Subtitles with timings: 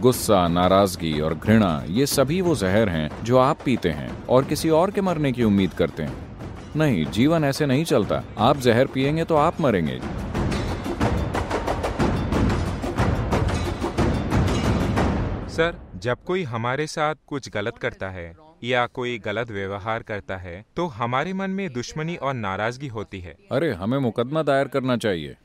[0.00, 4.70] गुस्सा नाराज़गी और घृणा ये सभी वो जहर हैं जो आप पीते हैं और किसी
[4.70, 6.16] और के मरने की उम्मीद करते हैं।
[6.76, 9.98] नहीं जीवन ऐसे नहीं चलता। आप जहर पिएँगे तो आप मरेंगे।
[15.48, 18.32] सर जब कोई हमारे साथ कुछ गलत करता है
[18.64, 23.36] या कोई गलत व्यवहार करता है तो हमारे मन में दुश्मनी और नाराज़गी होती है।
[23.52, 25.36] अरे हमें मुकदमा दायर करना चाहिए।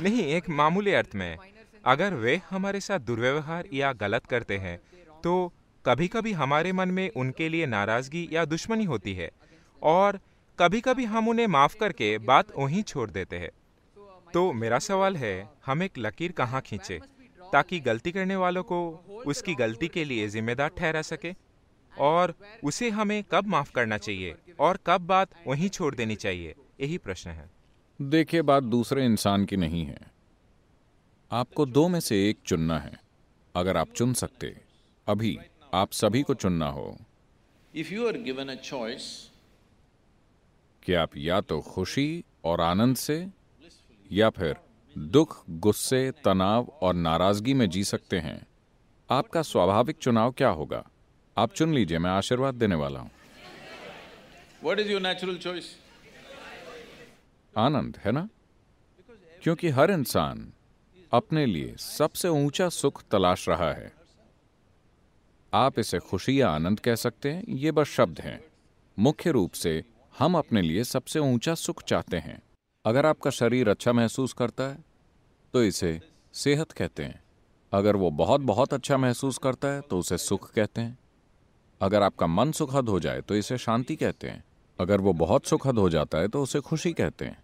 [0.00, 1.36] नहीं एक मामूली अर्थ में
[1.86, 4.78] अगर वे हमारे साथ दुर्व्यवहार या गलत करते हैं
[5.24, 5.34] तो
[5.84, 9.30] कभी कभी हमारे मन में उनके लिए नाराज़गी या दुश्मनी होती है,
[9.82, 10.18] और
[10.58, 13.50] कभी कभी हम उन्हें माफ़ करके बात वहीं छोड़ देते हैं।
[14.34, 15.34] तो मेरा सवाल है,
[15.66, 16.98] हम एक लकीर कहाँ खींचे,
[17.52, 18.80] ताकि गलती करने वालों को
[19.26, 21.32] उसकी गलती के लिए जिम्मेदार ठहरा सके?
[21.92, 26.54] और उसे हमें कब माफ़ करना चाहिए, और कब बात वहीं छोड़ देनी चाहिए?
[26.80, 27.50] यही प्रश्न है।
[28.00, 30.15] देखिए, बात दूसरे इंसान की नहीं है।
[31.30, 32.92] आपको दो में से एक चुनना है।
[33.54, 34.54] अगर आप चुन सकते
[35.06, 35.38] अभी
[35.74, 36.96] आप सभी को चुनना हो।
[37.74, 39.30] If you are given a choice
[40.82, 43.26] कि आप या तो खुशी और आनंद से
[44.10, 44.56] या फिर
[44.96, 48.46] दुख गुस्से तनाव और नाराज़गी में जी सकते हैं।
[49.10, 50.84] आपका स्वाभाविक चुनाव क्या होगा?
[51.36, 53.10] आप चुन लीजिए मैं आशीर्वाद देने वाला हूँ।
[54.64, 55.76] What is your natural choice
[57.54, 58.28] आनंद है ना?
[59.42, 60.52] क्योंकि हर इंसान
[61.12, 63.92] अपने लिए सबसे ऊँचा सुख तलाश रहा है।
[65.52, 68.40] आप इसे खुशी या आनंद कह सकते हैं, ये बस शब्द हैं।
[68.98, 69.82] मुख्य रूप से
[70.14, 72.40] हम अपने लिए सबसे ऊँचा सुख चाहते हैं।
[72.84, 74.84] अगर आपका शरीर अच्छा महसूस करता है
[75.54, 76.00] तो इसे
[76.34, 77.22] सेहत कहते हैं।
[77.72, 80.98] अगर वो बहुत बहुत अच्छा महसूस करता है तो उसे सुख कहते हैं।
[81.80, 84.44] अगर आपका मन सुखद हो जाए तो इसे शांति कहते हैं।
[84.78, 87.42] अगर वो बहुत सुखद हो जाता है तो उसे खुशी कहते हैं।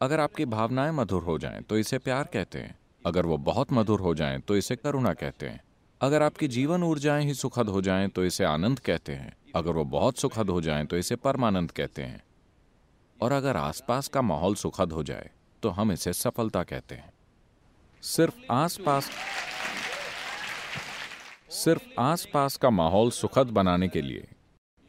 [0.00, 4.00] अगर आपकी भावनाएँ मधुर हो जाएँ तो इसे प्यार कहते हैं। अगर वो बहुत मधुर
[4.00, 5.60] हो जाएँ तो इसे करुणा कहते हैं।
[6.00, 9.84] अगर आपकी जीवन ऊर्जाएँ ही सुखद हो जाएँ तो इसे आनंद कहते हैं। अगर वो
[9.84, 12.22] बहुत सुखद हो जाएँ तो इसे परमानंद कहते हैं।
[13.20, 15.30] और अगर आसपास का माहौल सुखद हो जाए
[15.62, 17.12] तो हम इसे सफलता कहते हैं।
[18.02, 19.10] सिर्फ़ आसपास
[21.50, 24.28] सिर्फ़ आसपास का माहौल सुखद बनाने के लिए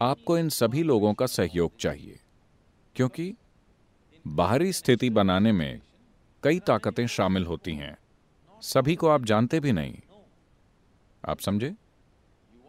[0.01, 2.19] आपको इन सभी लोगों का सहयोग चाहिए।
[2.95, 3.33] क्योंकि
[4.25, 5.81] बाहरी स्थिति बनाने में
[6.43, 7.97] कई ताकतें शामिल होती हैं।
[8.63, 9.95] सभी को आप जानते भी नहीं।
[11.27, 11.75] आप समझे?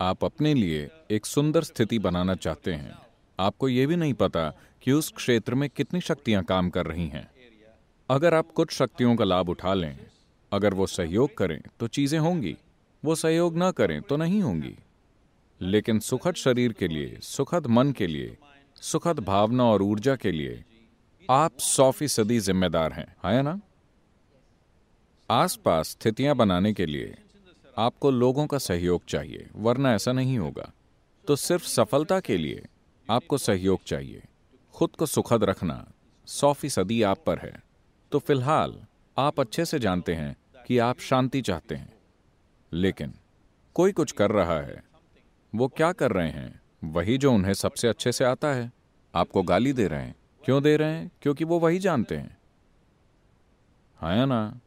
[0.00, 2.98] आप अपने लिए एक सुंदर स्थिति बनाना चाहते हैं।
[3.38, 4.50] आपको यह भी नहीं पता
[4.82, 7.30] कि उस क्षेत्र में कितनी शक्तियाँ काम कर रही हैं।
[8.10, 9.98] अगर आप कुछ शक्तियों का लाभ उठा लें,
[10.52, 12.56] अगर वो सहयोग करें तो चीज़ें होंगी।
[13.04, 14.74] वो सहयोग ना करें तो नहीं होंगी।
[15.60, 18.36] लेकिन सुखद शरीर के लिए, सुखद मन के लिए,
[18.76, 20.64] सुखद भावना और ऊर्जा के लिए
[21.30, 23.60] आप सौ फ़ीसदी जिम्मेदार हैं, है ना?
[25.30, 27.14] आसपास स्थितियाँ बनाने के लिए
[27.78, 30.72] आपको लोगों का सहयोग चाहिए, वरना ऐसा नहीं होगा।
[31.26, 32.66] तो सिर्फ़ सफलता के लिए
[33.10, 34.22] आपको सहयोग चाहिए।
[34.74, 35.92] खुद को सुखद रखना
[36.26, 37.62] सौ फ़ीसदी आप पर है।
[38.12, 38.84] तो फ़िलहाल
[39.18, 40.36] आप अच्छे से जानते हैं
[40.66, 41.92] कि आप शांति चाहते हैं।
[42.72, 43.14] लेकिन
[43.74, 44.84] कोई कुछ कर रहा है,
[45.54, 48.72] वो क्या कर रहे हैं, वही जो उन्हें सबसे अच्छे से आता है।
[49.14, 51.10] आपको गाली दे रहे हैं। क्यों दे रहे हैं?
[51.22, 52.38] क्योंकि वो वही जानते हैं।
[53.96, 54.60] हाँ ना?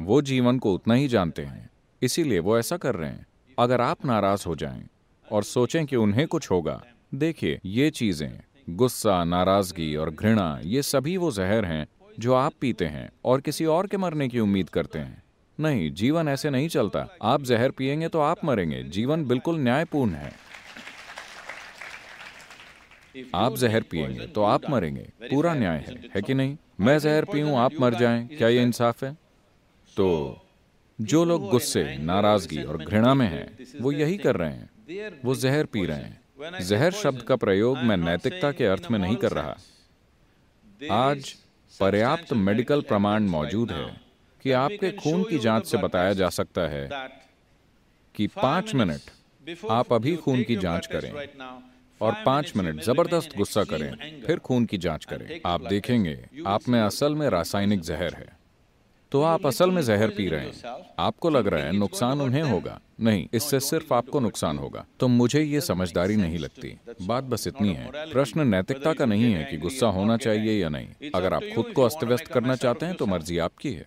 [0.00, 1.70] वो जीवन को उतना ही जानते हैं।
[2.02, 3.26] इसीलिए वो ऐसा कर रहे हैं।
[3.58, 4.88] अगर आप नाराज़ हो जाएँ
[5.32, 6.82] और सोचें कि उन्हें कुछ होगा,
[7.14, 11.86] देखिए, ये चीज़ें, गुस्सा, नाराज़गी और घृणा, ये सभी वो जहर हैं
[12.18, 15.22] जो आप पीते हैं और किसी और के मरने की उम्मीद करते हैं।
[15.60, 20.32] नहीं, जीवन ऐसे नहीं चलता। आप जहर पिएँगे तो आप मरेंगे। जीवन बिल्कुल न्यायपूर्ण है।
[23.34, 26.56] आप जहर पिएँगे तो आप मरेंगे। पूरा न्याय है है कि नहीं?
[26.80, 29.16] मैं जहर पीऊं, आप मर जाएँ। क्या ये इंसाफ है?
[29.98, 30.10] तो
[30.98, 35.64] जो लोग गुस्से, नाराज़गी और घृणा में हैं, वो यही कर रहे हैं। वो जहर
[35.64, 39.56] पी रहे हैं। जहर शब्द का प्रयोग मैं नैतिकता के अर्थ में नहीं कर रहा।
[40.92, 41.34] आज
[41.72, 43.86] पर्याप्त मेडिकल प्रमाण मौजूद है
[44.44, 46.88] कि आपके खून की जाँच से बताया जा सकता है
[48.14, 49.10] कि पाँच मिनट
[49.70, 51.12] आप अभी खून की जाँच करें
[52.00, 56.80] और पाँच मिनट ज़बरदस्त गुस्सा करें, फिर खून की जाँच करें। आप देखेंगे, आप में
[56.80, 58.37] असल में रासायनिक जहर है।
[59.12, 62.80] तो आप असल में जहर पी रहे हैं। आपको लग रहा है नुकसान उन्हें होगा।
[63.00, 67.74] नहीं, इससे सिर्फ़ आपको नुकसान होगा। तो मुझे ये समझदारी नहीं लगती। बात बस इतनी
[67.74, 71.64] है। प्रश्न नैतिकता का नहीं है कि गुस्सा होना चाहिए या नहीं। अगर आप खुद
[71.66, 73.86] को अस्त व्यस्त करना चाहते हैं तो मर्ज़ी आपकी है।